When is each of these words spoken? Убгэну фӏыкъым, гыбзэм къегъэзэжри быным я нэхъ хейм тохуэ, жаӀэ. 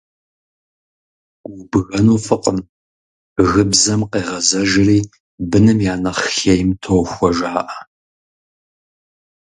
Убгэну 1.51 2.17
фӏыкъым, 2.25 2.59
гыбзэм 3.51 4.01
къегъэзэжри 4.11 4.99
быным 5.49 5.79
я 5.91 5.95
нэхъ 6.03 6.25
хейм 6.35 6.69
тохуэ, 6.81 7.29
жаӀэ. 7.37 7.65